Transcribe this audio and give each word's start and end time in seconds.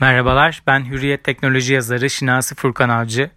Merhabalar, 0.00 0.62
ben 0.66 0.84
Hürriyet 0.90 1.24
Teknoloji 1.24 1.74
yazarı 1.74 2.10
Şinasi 2.10 2.54
Furkan 2.54 2.88
Avcı. 2.88 3.30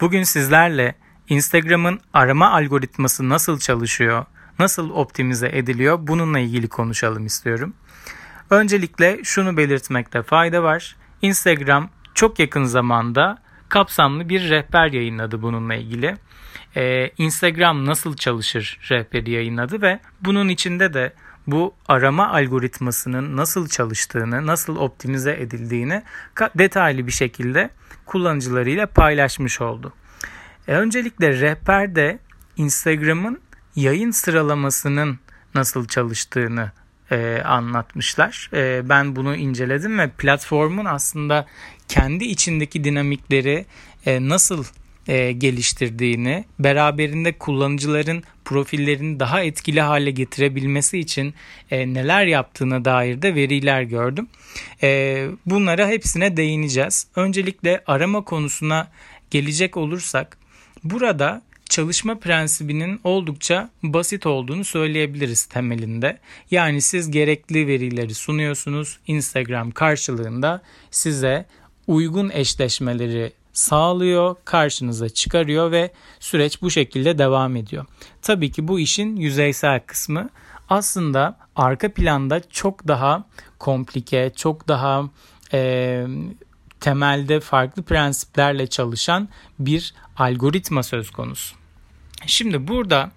Bugün 0.00 0.22
sizlerle 0.22 0.94
Instagram'ın 1.28 2.00
arama 2.12 2.50
algoritması 2.50 3.28
nasıl 3.28 3.58
çalışıyor, 3.58 4.24
nasıl 4.58 4.90
optimize 4.90 5.50
ediliyor 5.52 5.98
bununla 6.00 6.38
ilgili 6.38 6.68
konuşalım 6.68 7.26
istiyorum. 7.26 7.74
Öncelikle 8.50 9.24
şunu 9.24 9.56
belirtmekte 9.56 10.22
fayda 10.22 10.62
var. 10.62 10.96
Instagram 11.22 11.90
çok 12.14 12.38
yakın 12.38 12.64
zamanda 12.64 13.38
kapsamlı 13.68 14.28
bir 14.28 14.50
rehber 14.50 14.92
yayınladı 14.92 15.42
bununla 15.42 15.74
ilgili. 15.74 16.16
Ee, 16.76 17.10
Instagram 17.18 17.86
nasıl 17.86 18.16
çalışır 18.16 18.78
rehberi 18.90 19.30
yayınladı 19.30 19.82
ve 19.82 20.00
bunun 20.20 20.48
içinde 20.48 20.94
de 20.94 21.12
bu 21.46 21.74
arama 21.88 22.28
algoritmasının 22.32 23.36
nasıl 23.36 23.68
çalıştığını, 23.68 24.46
nasıl 24.46 24.76
optimize 24.76 25.32
edildiğini 25.32 26.02
detaylı 26.58 27.06
bir 27.06 27.12
şekilde 27.12 27.70
kullanıcılarıyla 28.06 28.86
paylaşmış 28.86 29.60
oldu. 29.60 29.92
E, 30.68 30.74
öncelikle 30.74 31.40
rehberde 31.40 32.18
Instagram'ın 32.56 33.40
yayın 33.76 34.10
sıralamasının 34.10 35.18
nasıl 35.54 35.88
çalıştığını 35.88 36.72
e, 37.10 37.42
anlatmışlar. 37.44 38.50
E, 38.52 38.88
ben 38.88 39.16
bunu 39.16 39.36
inceledim 39.36 39.98
ve 39.98 40.10
platformun 40.10 40.84
aslında 40.84 41.46
kendi 41.88 42.24
içindeki 42.24 42.84
dinamikleri 42.84 43.66
e, 44.06 44.28
nasıl 44.28 44.64
e, 45.08 45.32
geliştirdiğini, 45.32 46.44
beraberinde 46.58 47.32
kullanıcıların 47.32 48.22
profillerini 48.44 49.20
daha 49.20 49.42
etkili 49.42 49.80
hale 49.80 50.10
getirebilmesi 50.10 50.98
için 50.98 51.34
e, 51.70 51.94
neler 51.94 52.26
yaptığına 52.26 52.84
dair 52.84 53.22
de 53.22 53.34
veriler 53.34 53.82
gördüm. 53.82 54.28
E, 54.82 55.26
bunlara 55.46 55.88
hepsine 55.88 56.36
değineceğiz. 56.36 57.06
Öncelikle 57.16 57.82
arama 57.86 58.24
konusuna 58.24 58.90
gelecek 59.30 59.76
olursak, 59.76 60.38
burada 60.84 61.42
çalışma 61.68 62.18
prensibinin 62.18 63.00
oldukça 63.04 63.70
basit 63.82 64.26
olduğunu 64.26 64.64
söyleyebiliriz 64.64 65.44
temelinde. 65.44 66.18
Yani 66.50 66.80
siz 66.82 67.10
gerekli 67.10 67.66
verileri 67.66 68.14
sunuyorsunuz. 68.14 68.98
Instagram 69.06 69.70
karşılığında 69.70 70.62
size 70.90 71.46
uygun 71.86 72.30
eşleşmeleri 72.30 73.32
sağlıyor, 73.54 74.36
karşınıza 74.44 75.08
çıkarıyor 75.08 75.70
ve 75.70 75.90
süreç 76.20 76.62
bu 76.62 76.70
şekilde 76.70 77.18
devam 77.18 77.56
ediyor. 77.56 77.86
Tabii 78.22 78.52
ki 78.52 78.68
bu 78.68 78.80
işin 78.80 79.16
yüzeysel 79.16 79.80
kısmı 79.80 80.30
aslında 80.68 81.36
arka 81.56 81.92
planda 81.92 82.40
çok 82.50 82.88
daha 82.88 83.24
komplike, 83.58 84.32
çok 84.36 84.68
daha 84.68 85.04
e, 85.52 86.04
temelde 86.80 87.40
farklı 87.40 87.82
prensiplerle 87.82 88.66
çalışan 88.66 89.28
bir 89.58 89.94
algoritma 90.16 90.82
söz 90.82 91.10
konusu. 91.10 91.56
Şimdi 92.26 92.68
burada 92.68 93.10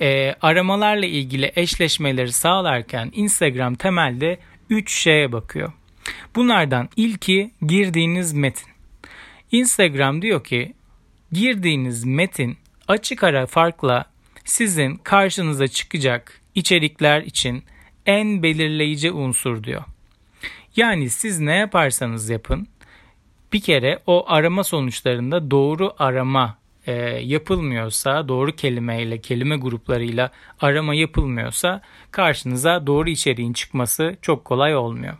e, 0.00 0.34
aramalarla 0.42 1.06
ilgili 1.06 1.52
eşleşmeleri 1.56 2.32
sağlarken 2.32 3.10
Instagram 3.14 3.74
temelde 3.74 4.38
3 4.70 4.92
şeye 4.92 5.32
bakıyor. 5.32 5.72
Bunlardan 6.36 6.88
ilki 6.96 7.50
girdiğiniz 7.66 8.32
metin. 8.32 8.67
Instagram 9.52 10.22
diyor 10.22 10.44
ki 10.44 10.74
girdiğiniz 11.32 12.04
metin 12.04 12.56
açık 12.88 13.24
ara 13.24 13.46
farkla 13.46 14.04
sizin 14.44 14.96
karşınıza 14.96 15.68
çıkacak 15.68 16.40
içerikler 16.54 17.22
için 17.22 17.64
en 18.06 18.42
belirleyici 18.42 19.12
unsur 19.12 19.64
diyor. 19.64 19.82
Yani 20.76 21.10
siz 21.10 21.40
ne 21.40 21.54
yaparsanız 21.54 22.28
yapın 22.28 22.68
bir 23.52 23.60
kere 23.60 24.02
o 24.06 24.24
arama 24.28 24.64
sonuçlarında 24.64 25.50
doğru 25.50 25.94
arama 25.98 26.58
e, 26.86 26.92
yapılmıyorsa, 27.24 28.28
doğru 28.28 28.52
kelimeyle, 28.56 29.20
kelime 29.20 29.56
gruplarıyla 29.56 30.30
arama 30.60 30.94
yapılmıyorsa 30.94 31.82
karşınıza 32.10 32.86
doğru 32.86 33.10
içeriğin 33.10 33.52
çıkması 33.52 34.16
çok 34.22 34.44
kolay 34.44 34.76
olmuyor. 34.76 35.16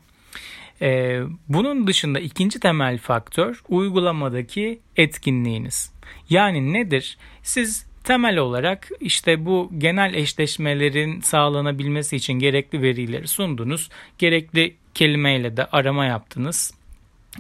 Ee, 0.83 1.21
bunun 1.49 1.87
dışında 1.87 2.21
ikinci 2.21 2.61
temel 2.61 2.99
faktör 2.99 3.63
uygulamadaki 3.69 4.81
etkinliğiniz. 4.97 5.93
Yani 6.31 6.73
nedir? 6.73 7.19
Siz 7.43 7.87
temel 8.05 8.37
olarak 8.37 8.89
işte 9.01 9.47
bu 9.47 9.71
genel 9.79 10.15
eşleşmelerin 10.15 11.21
sağlanabilmesi 11.21 12.17
için 12.17 12.33
gerekli 12.33 12.83
verileri 12.83 13.29
sundunuz. 13.29 13.89
Gerekli 14.19 14.77
kelimeyle 14.95 15.57
de 15.57 15.67
arama 15.67 16.05
yaptınız. 16.05 16.75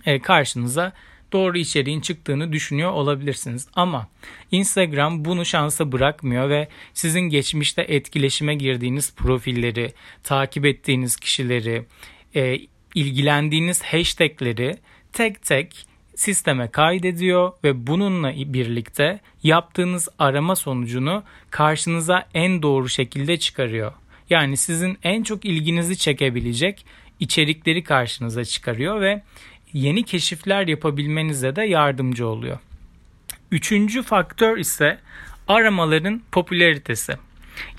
Ee, 0.06 0.18
karşınıza 0.18 0.92
doğru 1.32 1.58
içeriğin 1.58 2.00
çıktığını 2.00 2.52
düşünüyor 2.52 2.92
olabilirsiniz. 2.92 3.68
Ama 3.74 4.08
Instagram 4.50 5.24
bunu 5.24 5.44
şansa 5.44 5.92
bırakmıyor 5.92 6.48
ve 6.50 6.68
sizin 6.94 7.20
geçmişte 7.20 7.82
etkileşime 7.82 8.54
girdiğiniz 8.54 9.14
profilleri, 9.14 9.92
takip 10.22 10.66
ettiğiniz 10.66 11.16
kişileri, 11.16 11.84
e, 12.34 12.58
ilgilendiğiniz 12.98 13.82
hashtagleri 13.82 14.76
tek 15.12 15.42
tek 15.42 15.86
sisteme 16.14 16.70
kaydediyor 16.70 17.52
ve 17.64 17.86
bununla 17.86 18.32
birlikte 18.36 19.20
yaptığınız 19.42 20.08
arama 20.18 20.56
sonucunu 20.56 21.22
karşınıza 21.50 22.28
en 22.34 22.62
doğru 22.62 22.88
şekilde 22.88 23.38
çıkarıyor. 23.38 23.92
Yani 24.30 24.56
sizin 24.56 24.98
en 25.02 25.22
çok 25.22 25.44
ilginizi 25.44 25.98
çekebilecek 25.98 26.84
içerikleri 27.20 27.84
karşınıza 27.84 28.44
çıkarıyor 28.44 29.00
ve 29.00 29.22
yeni 29.72 30.02
keşifler 30.02 30.66
yapabilmenize 30.66 31.56
de 31.56 31.62
yardımcı 31.62 32.28
oluyor. 32.28 32.58
Üçüncü 33.50 34.02
faktör 34.02 34.58
ise 34.58 34.98
aramaların 35.48 36.22
popülaritesi. 36.32 37.16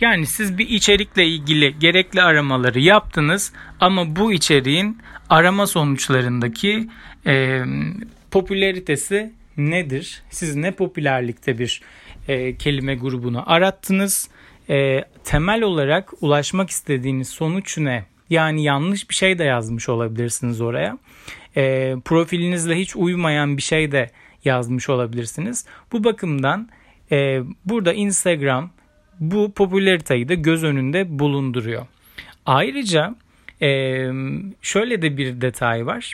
Yani 0.02 0.26
siz 0.26 0.58
bir 0.58 0.70
içerikle 0.70 1.26
ilgili 1.26 1.80
gerekli 1.80 2.22
aramaları 2.22 2.80
yaptınız 2.80 3.54
ama 3.80 4.16
bu 4.16 4.34
içeriğin 4.34 4.98
arama 5.30 5.68
sonuçlarındaki 5.68 6.90
e, 7.26 7.62
popülaritesi 8.32 9.34
nedir? 9.58 10.24
Siz 10.30 10.56
ne 10.56 10.72
popülerlikte 10.72 11.60
bir 11.60 11.82
e, 12.28 12.56
kelime 12.56 12.96
grubunu 12.96 13.52
arattınız? 13.52 14.30
E, 14.70 15.04
temel 15.24 15.62
olarak 15.62 16.14
ulaşmak 16.22 16.70
istediğiniz 16.70 17.30
sonuç 17.30 17.78
ne? 17.78 18.06
Yani 18.30 18.64
yanlış 18.64 19.10
bir 19.10 19.16
şey 19.16 19.40
de 19.40 19.44
yazmış 19.44 19.90
olabilirsiniz 19.90 20.62
oraya. 20.62 20.98
E, 21.58 21.96
profilinizle 22.06 22.76
hiç 22.76 22.96
uymayan 22.96 23.58
bir 23.58 23.62
şey 23.62 23.92
de 23.92 24.12
yazmış 24.46 24.90
olabilirsiniz. 24.90 25.66
Bu 25.92 26.04
bakımdan 26.04 26.70
e, 27.12 27.40
burada 27.66 27.94
Instagram 27.94 28.72
bu 29.20 29.52
popülariteyi 29.52 30.30
de 30.30 30.36
göz 30.36 30.64
önünde 30.64 31.20
bulunduruyor. 31.20 31.86
Ayrıca 32.46 33.16
şöyle 34.62 35.02
de 35.02 35.18
bir 35.18 35.42
detay 35.42 35.86
var. 35.86 36.14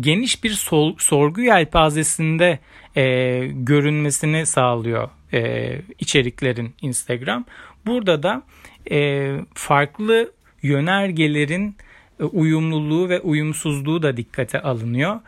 Geniş 0.00 0.44
bir 0.44 0.50
sol, 0.50 0.94
sorgu 0.98 1.40
yelpazesinde 1.40 2.58
e, 2.96 3.46
görünmesini 3.46 4.46
sağlıyor 4.46 5.08
e, 5.32 5.80
içeriklerin 5.98 6.74
Instagram. 6.82 7.44
Burada 7.86 8.22
da 8.22 8.42
e, 8.90 9.30
farklı 9.54 10.32
yönergelerin 10.62 11.76
e, 12.20 12.24
uyumluluğu 12.24 13.08
ve 13.08 13.20
uyumsuzluğu 13.20 14.02
da 14.02 14.16
dikkate 14.16 14.62
alınıyor. 14.62 15.20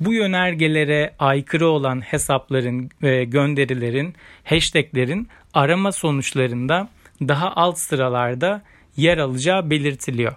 Bu 0.00 0.14
yönergelere 0.14 1.14
aykırı 1.18 1.68
olan 1.68 2.00
hesapların 2.00 2.90
ve 3.02 3.24
gönderilerin, 3.24 4.14
hashtaglerin 4.44 5.28
arama 5.54 5.92
sonuçlarında 5.92 6.88
daha 7.20 7.52
alt 7.52 7.78
sıralarda 7.78 8.62
yer 8.96 9.18
alacağı 9.18 9.70
belirtiliyor. 9.70 10.34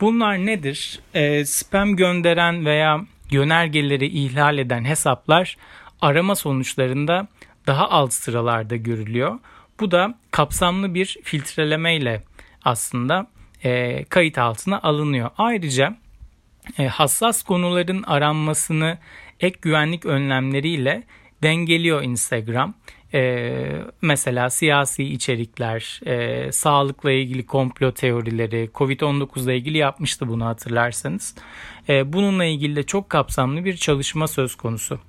Bunlar 0.00 0.46
nedir? 0.46 1.00
E, 1.14 1.44
spam 1.44 1.96
gönderen 1.96 2.66
veya 2.66 3.00
yönergeleri 3.30 4.06
ihlal 4.06 4.58
eden 4.58 4.84
hesaplar 4.84 5.56
arama 6.00 6.34
sonuçlarında 6.34 7.28
daha 7.66 7.90
alt 7.90 8.12
sıralarda 8.12 8.76
görülüyor. 8.76 9.38
Bu 9.80 9.90
da 9.90 10.14
kapsamlı 10.30 10.94
bir 10.94 11.18
filtreleme 11.22 11.96
ile 11.96 12.22
aslında 12.64 13.26
e, 13.64 14.04
kayıt 14.04 14.38
altına 14.38 14.80
alınıyor. 14.82 15.30
Ayrıca 15.38 15.86
e, 15.86 16.09
hassas 16.78 17.42
konuların 17.42 18.02
aranmasını 18.02 18.98
ek 19.40 19.58
güvenlik 19.62 20.06
önlemleriyle 20.06 21.02
dengeliyor 21.42 22.02
Instagram. 22.02 22.74
Ee, 23.14 23.82
mesela 24.02 24.50
siyasi 24.50 25.04
içerikler, 25.04 26.00
e, 26.06 26.52
sağlıkla 26.52 27.12
ilgili 27.12 27.46
komplo 27.46 27.92
teorileri, 27.92 28.70
Covid-19 28.74 29.44
ile 29.44 29.56
ilgili 29.56 29.78
yapmıştı 29.78 30.28
bunu 30.28 30.44
hatırlarsanız. 30.44 31.34
E, 31.88 32.12
bununla 32.12 32.44
ilgili 32.44 32.76
de 32.76 32.82
çok 32.82 33.10
kapsamlı 33.10 33.64
bir 33.64 33.76
çalışma 33.76 34.28
söz 34.28 34.54
konusu. 34.54 35.00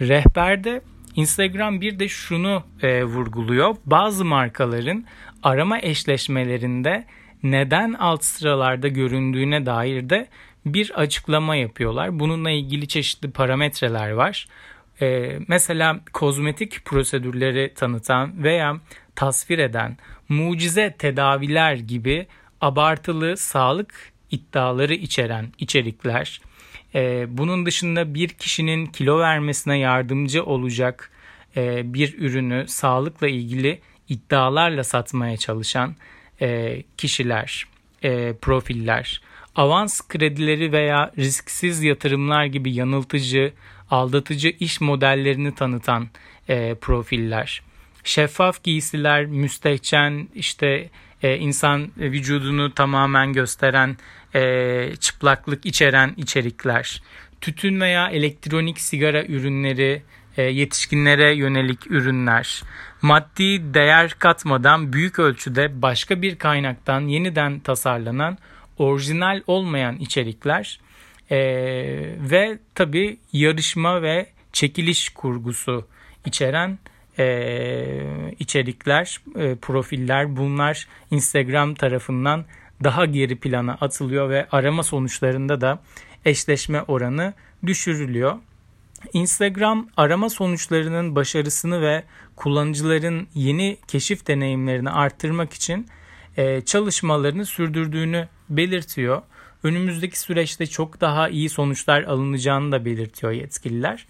Rehberde 0.00 0.82
Instagram 1.16 1.80
bir 1.80 1.98
de 1.98 2.08
şunu 2.08 2.62
e, 2.82 3.04
vurguluyor. 3.04 3.76
Bazı 3.86 4.24
markaların 4.24 5.04
arama 5.42 5.78
eşleşmelerinde 5.78 7.04
neden 7.42 7.92
alt 7.92 8.24
sıralarda 8.24 8.88
göründüğüne 8.88 9.66
dair 9.66 10.10
de 10.10 10.28
bir 10.66 11.00
açıklama 11.00 11.56
yapıyorlar. 11.56 12.20
Bununla 12.20 12.50
ilgili 12.50 12.88
çeşitli 12.88 13.30
parametreler 13.30 14.10
var. 14.10 14.48
Ee, 15.02 15.38
mesela 15.48 16.00
kozmetik 16.12 16.84
prosedürleri 16.84 17.72
tanıtan 17.74 18.44
veya 18.44 18.76
tasvir 19.14 19.58
eden 19.58 19.96
mucize 20.28 20.94
tedaviler 20.98 21.74
gibi 21.74 22.26
abartılı 22.60 23.36
sağlık 23.36 24.12
iddiaları 24.30 24.94
içeren 24.94 25.52
içerikler. 25.58 26.40
Ee, 26.94 27.26
bunun 27.28 27.66
dışında 27.66 28.14
bir 28.14 28.28
kişinin 28.28 28.86
kilo 28.86 29.18
vermesine 29.18 29.78
yardımcı 29.78 30.44
olacak 30.44 31.10
e, 31.56 31.94
bir 31.94 32.18
ürünü 32.18 32.64
sağlıkla 32.68 33.28
ilgili 33.28 33.80
iddialarla 34.08 34.84
satmaya 34.84 35.36
çalışan 35.36 35.96
e, 36.40 36.82
kişiler, 36.96 37.64
e, 38.02 38.34
profiller, 38.42 39.20
avans 39.56 40.00
kredileri 40.08 40.72
veya 40.72 41.12
risksiz 41.18 41.82
yatırımlar 41.82 42.44
gibi 42.44 42.74
yanıltıcı, 42.74 43.52
aldatıcı 43.90 44.48
iş 44.48 44.80
modellerini 44.80 45.54
tanıtan 45.54 46.08
e, 46.48 46.74
profiller, 46.74 47.62
şeffaf 48.04 48.62
giysiler, 48.62 49.26
müstehcen 49.26 50.28
işte 50.34 50.90
e, 51.22 51.36
insan 51.36 51.90
vücudunu 51.96 52.74
tamamen 52.74 53.32
gösteren 53.32 53.96
e, 54.34 54.96
çıplaklık 55.00 55.66
içeren 55.66 56.14
içerikler, 56.16 57.02
tütün 57.40 57.80
veya 57.80 58.08
elektronik 58.08 58.80
sigara 58.80 59.24
ürünleri, 59.24 60.02
e, 60.36 60.42
yetişkinlere 60.42 61.34
yönelik 61.34 61.90
ürünler, 61.90 62.62
maddi 63.02 63.74
değer 63.74 64.16
katmadan 64.18 64.92
büyük 64.92 65.18
ölçüde 65.18 65.82
başka 65.82 66.22
bir 66.22 66.36
kaynaktan 66.36 67.00
yeniden 67.00 67.58
tasarlanan 67.60 68.38
orijinal 68.78 69.42
olmayan 69.46 69.96
içerikler 69.96 70.80
e, 71.30 71.38
ve 72.30 72.58
tabi 72.74 73.18
yarışma 73.32 74.02
ve 74.02 74.26
çekiliş 74.52 75.08
kurgusu 75.08 75.86
içeren 76.24 76.78
e, 77.18 78.34
içerikler, 78.38 79.20
e, 79.36 79.54
profiller 79.54 80.36
bunlar 80.36 80.88
Instagram 81.10 81.74
tarafından 81.74 82.44
daha 82.84 83.04
geri 83.04 83.36
plana 83.36 83.72
atılıyor 83.80 84.30
ve 84.30 84.46
arama 84.52 84.82
sonuçlarında 84.82 85.60
da 85.60 85.82
eşleşme 86.24 86.82
oranı 86.82 87.34
düşürülüyor. 87.66 88.36
Instagram 89.12 89.88
arama 89.96 90.30
sonuçlarının 90.30 91.16
başarısını 91.16 91.82
ve 91.82 92.04
kullanıcıların 92.36 93.28
yeni 93.34 93.78
keşif 93.88 94.26
deneyimlerini 94.26 94.90
arttırmak 94.90 95.52
için 95.52 95.86
e, 96.36 96.60
çalışmalarını 96.60 97.46
sürdürdüğünü 97.46 98.28
belirtiyor. 98.48 99.22
Önümüzdeki 99.62 100.18
süreçte 100.18 100.66
çok 100.66 101.00
daha 101.00 101.28
iyi 101.28 101.48
sonuçlar 101.48 102.02
alınacağını 102.02 102.72
da 102.72 102.84
belirtiyor 102.84 103.32
yetkililer. 103.32 104.06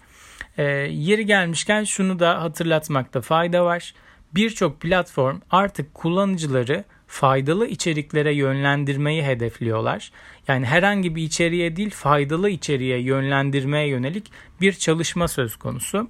E, 0.57 0.63
yeri 0.91 1.25
gelmişken 1.25 1.83
şunu 1.83 2.19
da 2.19 2.41
hatırlatmakta 2.41 3.21
fayda 3.21 3.65
var. 3.65 3.93
Birçok 4.35 4.81
platform 4.81 5.39
artık 5.51 5.93
kullanıcıları 5.93 6.83
faydalı 7.07 7.67
içeriklere 7.67 8.33
yönlendirmeyi 8.33 9.23
hedefliyorlar. 9.23 10.11
Yani 10.47 10.65
herhangi 10.65 11.15
bir 11.15 11.23
içeriğe 11.23 11.75
değil 11.75 11.89
faydalı 11.89 12.49
içeriğe 12.49 12.99
yönlendirmeye 12.99 13.87
yönelik 13.87 14.31
bir 14.61 14.73
çalışma 14.73 15.27
söz 15.27 15.55
konusu. 15.55 16.09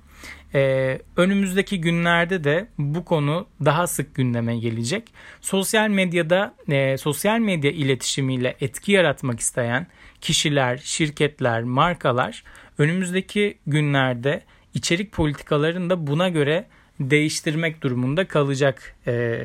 Ee, 0.56 1.02
önümüzdeki 1.18 1.82
günlerde 1.82 2.44
de 2.44 2.68
bu 2.78 3.06
konu 3.06 3.48
daha 3.66 3.88
sık 3.88 4.16
gündeme 4.16 4.58
gelecek. 4.58 5.14
Sosyal 5.42 5.90
medyada 5.90 6.56
e, 6.70 6.98
sosyal 6.98 7.40
medya 7.40 7.72
iletişimiyle 7.72 8.56
etki 8.62 8.92
yaratmak 8.92 9.40
isteyen 9.40 9.88
kişiler, 10.22 10.78
şirketler, 10.78 11.64
markalar 11.64 12.44
önümüzdeki 12.78 13.58
günlerde 13.68 14.44
içerik 14.74 15.12
politikalarını 15.12 15.90
da 15.90 16.08
buna 16.08 16.30
göre 16.30 16.66
değiştirmek 17.00 17.82
durumunda 17.82 18.28
kalacak 18.28 18.96
e, 19.08 19.42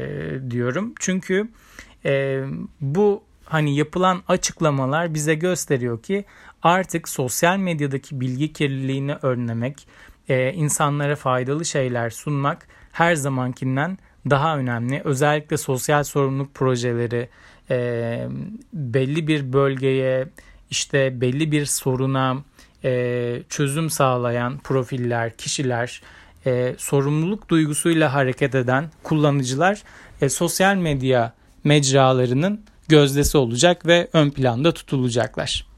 diyorum. 0.51 0.95
Çünkü 1.01 1.49
e, 2.05 2.45
bu 2.81 3.23
hani 3.45 3.77
yapılan 3.77 4.23
açıklamalar 4.29 5.15
bize 5.15 5.35
gösteriyor 5.35 6.03
ki 6.03 6.25
artık 6.63 7.09
sosyal 7.09 7.59
medyadaki 7.59 8.21
bilgi 8.21 8.53
kirliliğini 8.53 9.15
önlemek, 9.15 9.87
e, 10.29 10.53
insanlara 10.53 11.17
faydalı 11.17 11.65
şeyler 11.65 12.11
sunmak 12.11 12.67
her 12.93 13.15
zamankinden 13.15 13.99
daha 14.31 14.59
önemli. 14.59 15.01
Özellikle 15.05 15.57
sosyal 15.57 16.05
sorumluluk 16.05 16.55
projeleri 16.55 17.29
e, 17.71 18.29
belli 18.73 19.27
bir 19.27 19.53
bölgeye 19.53 20.29
işte 20.71 21.21
belli 21.21 21.53
bir 21.53 21.67
soruna 21.67 22.45
e, 22.85 23.43
çözüm 23.49 23.91
sağlayan 23.91 24.59
profiller, 24.59 25.37
kişiler, 25.37 26.03
e, 26.47 26.75
sorumluluk 26.79 27.49
duygusuyla 27.49 28.15
hareket 28.15 28.55
eden 28.55 28.91
kullanıcılar 29.03 29.83
e, 30.21 30.29
sosyal 30.29 30.77
medya 30.77 31.33
mecralarının 31.65 32.61
gözdesi 32.89 33.39
olacak 33.39 33.87
ve 33.87 34.09
ön 34.13 34.31
planda 34.31 34.75
tutulacaklar. 34.75 35.72